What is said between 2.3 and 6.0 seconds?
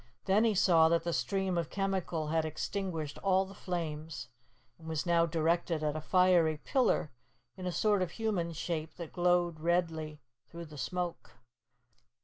extinguished all the flames, and was now directed at